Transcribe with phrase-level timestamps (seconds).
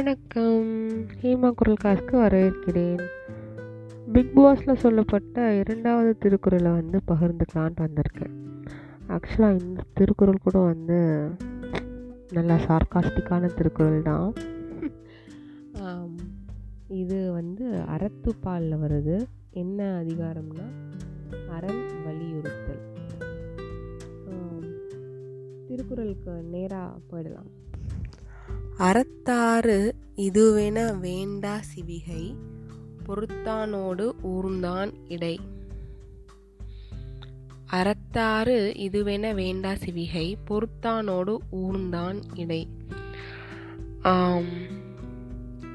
[0.00, 0.68] வணக்கம்.
[1.22, 3.00] ஹீமா குரல் காசுக்கு வரவேற்கிறேன்.
[4.12, 8.36] பிக் பாஸில் சொல்லப்பட்ட இரண்டாவது திருக்குறளை வந்து பகிர்ந்துக்கலான்ட்டு வந்திருக்கேன்.
[9.08, 11.28] ஆக்சுவலாக இந்த திருக்குறள் கூட வந்து
[12.32, 14.32] நல்லா சார்காஸ்டிக்கான திருக்குறள் தான்.
[17.02, 19.16] இது வந்து அறத்துப்பாலில் வருது.
[19.64, 20.68] என்ன அதிகாரம்னா
[21.56, 22.84] அறம் வலியுறுத்தல்.
[25.68, 27.50] திருக்குறளுக்கு நேராக போயிடலாம்.
[28.84, 32.22] அறத்தாறு இதுவென வேண்டா சிவிகை
[33.06, 35.40] பொறுத்தானோடு ஊர்ந்தான் இடை.
[37.72, 38.56] அறத்தாறு
[38.86, 42.68] இதுவென வேண்டா சிவிகை பொறுத்தானோடு ஊர்ந்தான் இடை.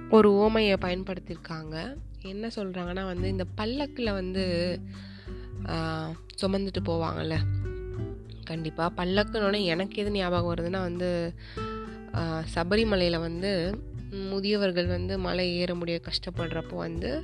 [0.10, 1.76] ஒரு ஓமையை பயன்படுத்தியிருக்காங்க
[2.22, 4.46] என்ன சொல்கிறாங்கன்னா வந்து இந்த பல்லக்கில் வந்து
[6.42, 7.38] சுமந்துட்டு போவாங்கல்ல.
[8.44, 11.34] கண்டிப்பாக பல்லக்குனோட எனக்கு எது ஞாபகம் வருதுன்னா வந்து
[12.56, 13.80] சபரிமலையில் வந்து
[14.12, 17.24] முதியவர்கள் வந்து மலை ஏற முடிய கஷ்டப்படுறப்போ வந்து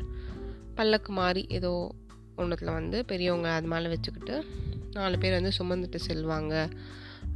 [0.75, 1.91] பல்லக்கு மாதிரி ஏதோ
[2.35, 4.45] ஒன்றத்தில் வந்து பெரியவங்க அது மேலே வச்சுக்கிட்டு
[4.91, 6.69] நாலு பேர் வந்து சுமந்துட்டு செல்வாங்க.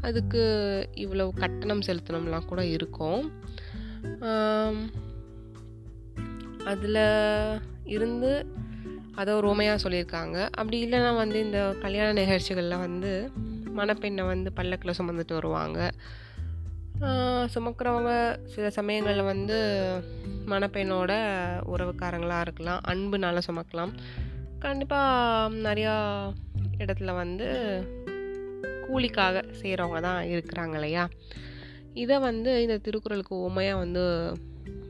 [0.02, 0.44] அதுக்கு
[0.96, 3.32] இவ்வளோ கட்டணம் செலுத்தணும்லாம் கூட இருக்கும்.
[6.66, 8.46] அதில் இருந்து
[9.16, 10.42] அதை ஒரு சொல்லியிருக்காங்க.
[10.42, 13.32] அப்படி இல்லைன்னா வந்து இந்த கல்யாண நிகழ்ச்சிகளில் வந்து
[13.76, 15.92] மணப்பெண்ணை வந்து பல்லக்கில் சுமந்துட்டு வருவாங்க.
[17.54, 18.12] சுமக்கிறவங்க
[18.46, 19.58] சில சமயங்களில் வந்து
[20.48, 21.12] மணப்பெண்ணோட
[21.74, 22.82] உறவுக்காரங்களாக இருக்கலாம்.
[22.88, 23.94] அன்புனால சுமக்கலாம்.
[24.60, 25.96] கண்டிப்பாக நிறையா
[26.78, 27.48] இடத்துல வந்து
[28.88, 31.08] கூலிக்காக செய்கிறவங்க தான் இருக்கிறாங்க இல்லையா?
[31.94, 34.04] இதை வந்து இந்த திருக்குறளுக்கு உமையாக வந்து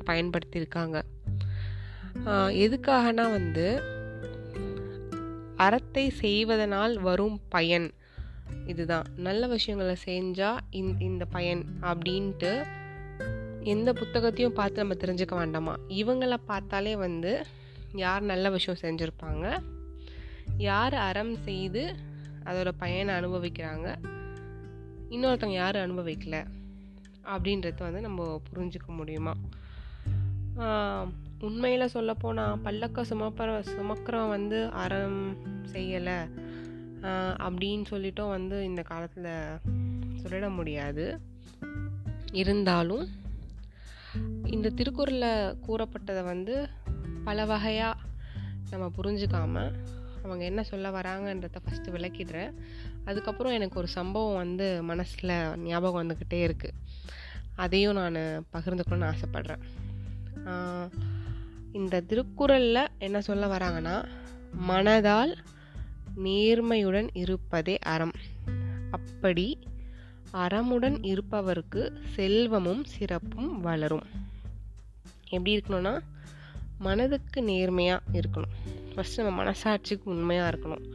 [0.06, 0.98] பயன்படுத்தியிருக்காங்க
[2.66, 3.68] எதுக்காகனா வந்து
[5.56, 7.92] அறத்தை செய்வதனால் வரும் பயன்
[8.66, 9.06] இதுதான்.
[9.16, 12.66] நல்ல விஷயங்களை செஞ்சால் இந் இந்த பயன் அப்படின்ட்டு
[13.62, 15.76] எந்த புத்தகத்தையும் பார்த்து நம்ம தெரிஞ்சுக்க வேண்டாமா?
[15.88, 17.46] இவங்கள பார்த்தாலே வந்து
[17.94, 19.64] யார் நல்ல விஷயம் செஞ்சுருப்பாங்க?
[20.58, 21.96] யார் அறம் செய்து
[22.44, 23.96] அதோட பயனை அனுபவிக்கிறாங்க?
[25.10, 26.46] இன்னொருத்தவங்க யார் அனுபவிக்கல
[27.24, 29.34] அப்படின்றத வந்து நம்ம புரிஞ்சுக்க முடியுமா?
[31.40, 35.38] உண்மையில் சொல்லப்போனால் பல்லக்க சுமப்பற சுமக்கிறவன் வந்து அறம்
[35.74, 36.20] செய்யலை.
[37.46, 39.32] அப்படின்னு சொல்லிட்டும் வந்து இந்த காலத்தில்
[40.24, 41.20] சொல்லிட முடியாது.
[42.32, 43.08] இருந்தாலும்
[44.44, 46.68] இந்த திருக்குறளில் கூறப்பட்டதை வந்து
[47.24, 48.00] பல வகையாக
[48.70, 49.74] நம்ம புரிஞ்சுக்காம
[50.24, 52.54] அவங்க என்ன சொல்ல வராங்கன்றத ஃபஸ்ட்டு விளக்கிடுறேன்.
[53.06, 56.78] அதுக்கப்புறம் எனக்கு ஒரு சம்பவம் வந்து மனசில் ஞாபகம் வந்துக்கிட்டே இருக்குது
[57.56, 59.64] அதையும் நான் பகிர்ந்துக்கணும்னு ஆசைப்பட்றேன்.
[61.72, 64.06] இந்த திருக்குறளில் என்ன சொல்ல வராங்கன்னா
[64.68, 65.38] மனதால்
[66.24, 68.12] நேர்மையுடன் இருப்பதே அறம்.
[68.92, 69.60] அப்படி
[70.34, 71.82] அறமுடன் இருப்பவருக்கு
[72.16, 74.06] செல்வமும் சிறப்பும் வளரும்.
[75.30, 76.00] எப்படி இருக்கணும்னா
[76.78, 78.56] மனதுக்கு நேர்மையாக இருக்கணும்.
[78.96, 80.86] ஃபஸ்ட்டு நம்ம மனசாட்சிக்கு உண்மையாக இருக்கணும்.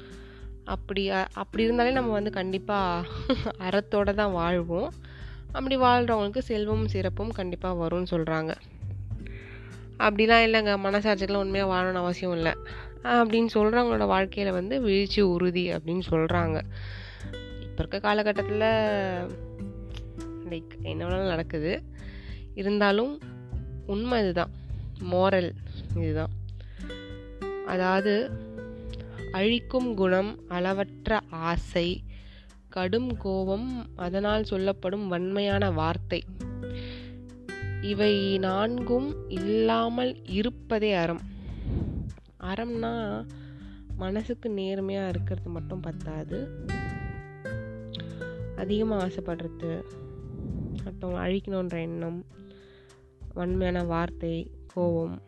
[0.65, 3.09] அப்படி அப்படி இருந்தாலே நம்ம வந்து கண்டிப்பாக
[3.59, 4.93] அறத்தோடு தான் வாழ்வோம்.
[5.53, 8.55] அப்படி வாழ்கிறவங்களுக்கு செல்வமும் சிறப்பும் கண்டிப்பாக வரும்னு சொல்கிறாங்க
[9.99, 10.73] அப்படிலாம் இல்லைங்க.
[10.85, 12.55] மனசாட்சிக்கெலாம் உண்மையாக வாழணும்னு அவசியம் இல்லை.
[13.05, 16.63] அப்படின்னு சொல்கிறவங்களோட வாழ்க்கையில் வந்து வீழ்ச்சி உறுதி அப்படின்னு சொல்கிறாங்க
[17.61, 18.61] இப்போ இருக்க காலகட்டத்தில்
[20.49, 21.83] லைக் என்ன வேணாலும் நடக்குது.
[22.55, 23.21] இருந்தாலும்
[23.87, 24.51] உண்மை இதுதான்.
[25.13, 25.53] மோரல்
[25.97, 26.31] இதுதான்.
[27.67, 28.31] அதாவது
[29.33, 32.03] அழிக்கும் குணம் அளவற்ற ஆசை
[32.69, 36.25] கடும் கோபம் அதனால் சொல்லப்படும் வன்மையான வார்த்தை.
[37.81, 41.30] இவை நான்கும் இல்லாமல் இருப்பதே அறம்.
[42.41, 43.27] அறம்னா
[43.97, 46.67] மனசுக்கு நேர்மையாக இருக்கிறது மட்டும் பத்தாது.
[48.57, 49.83] அதிகமாக ஆசைப்படுறது
[50.85, 52.25] மற்றவங்க அழிக்கணுன்ற எண்ணம்
[53.35, 55.23] வன்மையான வார்த்தை கோபம்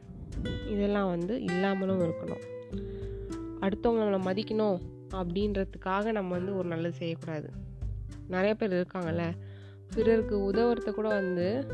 [0.69, 2.43] இதெல்லாம் வந்து இல்லாமலும் இருக்கணும்.
[3.61, 4.79] அடுத்தவங்க நம்மளை மதிக்கணும்
[5.11, 7.51] அப்படின்றதுக்காக நம்ம வந்து ஒரு நல்லது செய்யக்கூடாது.
[8.29, 9.33] நிறைய பேர் இருக்காங்கல்ல
[9.95, 11.67] பிறருக்கு உதவுறத கூட வந்து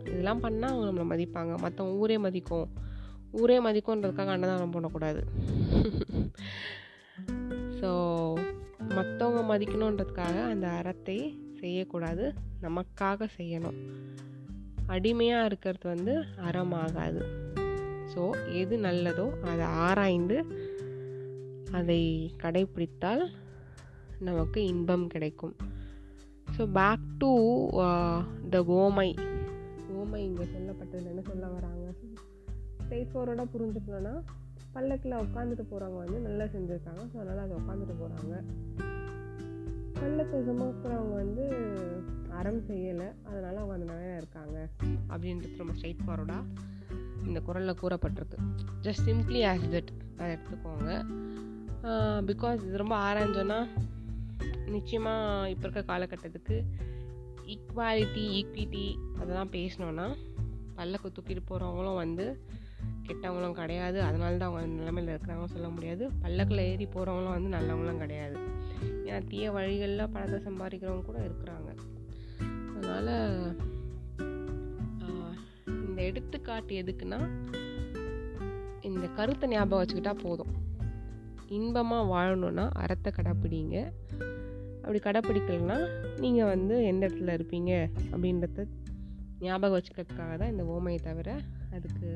[0.00, 1.54] இதெல்லாம் பண்ணால் அவங்க நம்மளை மதிப்பாங்க.
[1.62, 2.68] மற்றவங்க ஊரே மதிக்கும்.
[3.40, 5.22] ஊரே மதிக்கும்ன்றதுக்காக அன்னதானம் பண்ணக்கூடாது.
[7.80, 7.90] ஸோ
[8.96, 11.18] மற்றவங்க மதிக்கணுன்றதுக்காக அந்த அறத்தை
[11.60, 12.24] செய்யக்கூடாது.
[12.66, 13.78] நமக்காக செய்யணும்.
[14.94, 16.14] அடிமையாக இருக்கிறது வந்து
[16.48, 17.22] அறமாகாது.
[18.12, 18.22] ஸோ
[18.60, 20.38] எது நல்லதோ அதை ஆராய்ந்து
[21.78, 22.00] அதை
[22.42, 23.24] கடைப்பிடித்தால்
[24.28, 25.54] நமக்கு இன்பம் கிடைக்கும்.
[26.56, 27.32] ஸோ பேக் டு
[28.54, 29.08] த ஓமை
[30.00, 30.20] ஓமை.
[30.28, 31.86] இங்கே சொல்லப்பட்டதில் என்ன சொல்ல வராங்க?
[32.88, 34.12] ஸ்ட்ரெயிட் ஃபார்வர்டாக புரிஞ்சுக்கணும்னா
[34.74, 37.02] பல்லக்கில் உட்காந்துட்டு போகிறவங்க வந்து நல்லா செஞ்சுருக்காங்க.
[37.10, 38.34] ஸோ அதனால் அதை உட்காந்துட்டு போகிறாங்க
[39.98, 41.44] பல்லக்கு சுமக்கிறவங்க வந்து
[42.38, 43.08] அறம் செய்யலை.
[43.28, 44.56] அதனால் அவங்க அந்த நிலையில இருக்காங்க.
[45.12, 46.44] அப்படின்றது ரொம்ப ஸ்ட்ரெயிட் ஃபார்வர்டாக
[47.28, 48.38] இந்த குரலில் கூறப்பட்டிருக்கு.
[48.86, 50.92] ஜஸ்ட் சிம்ப்ளி ஆஸ் தட் அதை எடுத்துக்கோங்க.
[52.30, 53.58] பிகாஸ் இது ரொம்ப ஆராய்ஞ்சோன்னா
[54.76, 56.56] நிச்சயமாக இப்போ இருக்க காலகட்டத்துக்கு
[57.54, 58.86] ஈக்வாலிட்டி ஈக்விட்டி
[59.20, 60.08] அதெல்லாம் பேசினோன்னா
[60.78, 62.26] பல்லக்கு தூக்கிட்டு போகிறவங்களும் வந்து
[63.08, 63.98] கெட்டவங்களும் கிடையாது.
[64.08, 66.04] அதனால தான் அவங்க அந்த நிலமையில் இருக்கிறாங்கன்னு சொல்ல முடியாது.
[66.22, 68.36] பல்லக்கில் ஏறி போகிறவங்களும் வந்து நல்லவங்களும் கிடையாது.
[69.06, 71.70] ஏன்னா தீய வழிகளில் பணத்தை சம்பாதிக்கிறவங்க கூட இருக்கிறாங்க.
[72.76, 73.12] அதனால்
[75.86, 77.20] இந்த எடுத்துக்காட்டு எதுக்குன்னா
[78.88, 80.52] இந்த கருத்தை ஞாபகம் வச்சுக்கிட்டா போதும்.
[81.56, 83.76] இன்பமாக வாழணுன்னா அறத்தை கடைப்பிடிங்க.
[84.82, 85.78] அப்படி கடைப்பிடிக்கலன்னா
[86.22, 87.72] நீங்கள் வந்து எந்த இடத்துல இருப்பீங்க
[88.12, 88.66] அப்படின்றத
[89.46, 91.30] ஞாபகம் வச்சுக்கிறதுக்காக தான் இந்த ஓமையை தவிர
[91.76, 92.10] அதுக்கு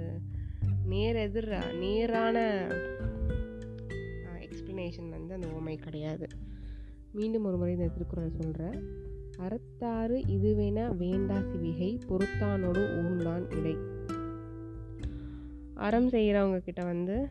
[0.85, 2.67] நேர் எதிர் நேரான
[4.39, 6.27] எக்ஸ்ப்ளனேஷன் வந்து அந்த ஓமை கிடையாது.
[7.13, 8.85] மீண்டும் ஒரு முறை இந்த திருக்குறள் சொல்கிறேன்
[9.39, 13.77] அறத்தாறு இதுவென வேண்டா சிவிகை பொறுத்தானோடு ஊர்ந்தான் இடை.
[15.75, 17.29] அறம் செய்கிறவங்க கிட்ட வந்து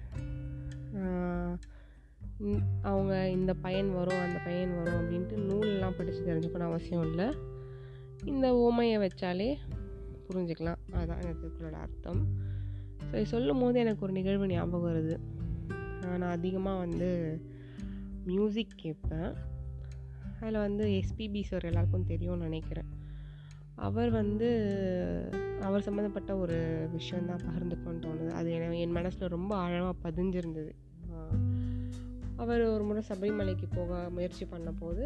[2.81, 7.35] அவங்க இந்த பயன் வரும் அந்த பயன் வரும் அப்படின்ட்டு நூலெல்லாம் படித்து தெரிஞ்சுக்கணும் அவசியம் இல்லை.
[8.25, 9.55] இந்த ஓமையை வச்சாலே
[10.29, 10.81] புரிஞ்சுக்கலாம்.
[10.91, 12.49] அதுதான் இந்த திருக்குறளோட அர்த்தம்.
[13.11, 15.15] ஸோ சொல்லும் போது எனக்கு ஒரு நிகழ்வு ஞாபகம் வருது.
[16.01, 17.09] நான் அதிகமாக வந்து
[18.25, 19.31] மியூசிக் கேட்பேன்.
[20.39, 22.89] அதில் வந்து எஸ்பிபி சார் எல்லாருக்கும் தெரியும்னு நினைக்கிறேன்.
[23.75, 24.47] அவர் வந்து
[25.61, 28.29] அவர் சம்மந்தப்பட்ட ஒரு விஷயம் தான் பகிர்ந்துக்கணும்னு தோணுது.
[28.29, 30.71] அது என என் மனசில் ரொம்ப ஆழமாக பதிஞ்சிருந்தது.
[32.35, 35.05] அவர் ஒரு முறை சபரிமலைக்கு போக முயற்சி பண்ணபோது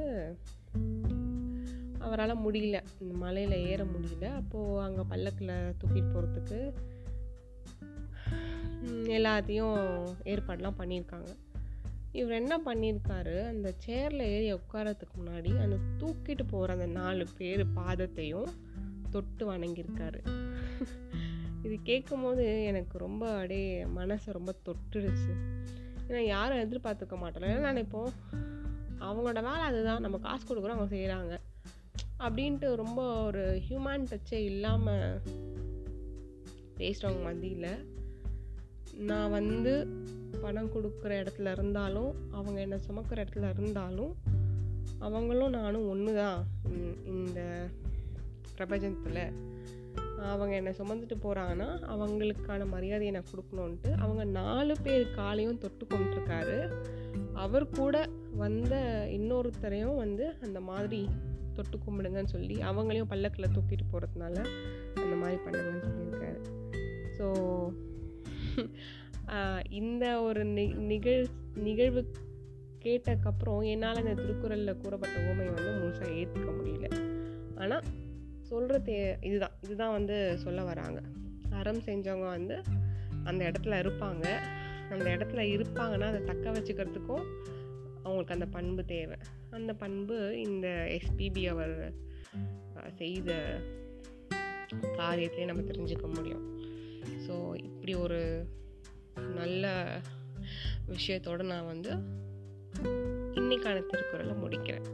[2.00, 2.78] அவரால் முடியல.
[3.00, 4.28] இந்த மலையில் ஏற முடியல.
[4.36, 6.60] அப்போது அங்கே பல்லக்கில் தூக்கிட்டு போகிறதுக்கு
[8.88, 11.36] எல்லாத்தையும் ஏற்பாடெலாம் பண்ணியிருக்காங்க.
[12.12, 18.48] இவர் என்ன பண்ணியிருக்காரு அந்த சேரில் ஏறி உட்காரத்துக்கு முன்னாடி அந்த தூக்கிட்டு போகிற அந்த நாலு பேர் பாதத்தையும்
[19.10, 20.20] தொட்டு வணங்கியிருக்காரு.
[21.64, 25.34] இது கேட்கும்போது எனக்கு ரொம்ப அப்படியே மனசை ரொம்ப தொட்டுடுச்சு
[26.08, 28.12] ஏன்னா யாரும் எதிர்பார்த்துக்க மாட்டோம் ஏன்னா நினைப்போம்
[29.00, 30.02] அவங்களோட வேலை அதுதான்.
[30.02, 31.40] நம்ம காசு கொடுக்குறோம் அவங்க செய்கிறாங்க
[32.20, 35.22] அப்படின்ட்டு ரொம்ப ஒரு ஹியூமன் டச்சே இல்லாமல்
[36.78, 37.95] பேசுகிறவங்க மத்தியில்
[38.98, 39.74] நான் வந்து
[40.42, 44.16] பணம் கொடுக்குற இடத்துல இருந்தாலும் அவங்க என்னை சுமக்கிற இடத்துல இருந்தாலும்
[45.00, 46.40] அவங்களும் நானும் ஒன்று தான்
[47.06, 47.42] இந்த
[48.58, 49.22] பிரபஞ்சத்தில்
[50.20, 56.58] அவங்க என்னை சுமந்துட்டு போகிறாங்கன்னா அவங்களுக்கான மரியாதையை நான் கொடுக்கணுன்ட்டு அவங்க நாலு பேர் காலையும் தொட்டு கொண்டுருக்காரு.
[57.34, 58.76] அவர் கூட வந்த
[59.12, 61.10] இன்னொருத்தரையும் வந்து அந்த மாதிரி
[61.54, 64.36] தொட்டு கும்பிடுங்கன்னு சொல்லி அவங்களையும் பல்லக்கில் தூக்கிட்டு போகிறதுனால
[64.96, 66.40] அந்த மாதிரி பண்ணுங்கன்னு சொல்லியிருக்காரு.
[67.18, 67.28] ஸோ
[69.70, 72.12] இந்த ஒரு நி நிகழ் நிகழ்வு
[72.84, 76.88] கேட்டக்கப்புறம் என்னால் இந்த திருக்குறளில் கூறப்பட்ட ஊமையை வந்து முழுசாக ஏற்றுக்க முடியல.
[77.56, 77.84] ஆனால்
[78.42, 79.52] சொல்கிற தே இதுதான்.
[79.62, 81.02] இதுதான் வந்து சொல்ல வராங்க.
[81.52, 82.62] அறம் செஞ்சவங்க வந்து
[83.24, 84.26] அந்த இடத்துல இருப்பாங்க.
[84.92, 87.26] அந்த இடத்துல இருப்பாங்கன்னா அதை தக்க வச்சுக்கிறதுக்கும்
[87.98, 89.18] அவங்களுக்கு அந்த பண்பு தேவை.
[89.50, 91.94] அந்த பண்பு இந்த எஸ்பிபி அவர்
[92.94, 93.60] செய்த
[94.84, 96.65] காரியத்திலே நம்ம தெரிஞ்சுக்க முடியும்.
[97.28, 98.48] ஸோ இப்படி ஒரு
[99.36, 99.66] நல்ல
[100.88, 101.92] விஷயத்தோடு நான் வந்து
[103.40, 104.86] இன்னைக்கான திருக்குறளை முடிக்கிறேன்.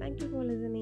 [0.00, 0.79] Thank you for listening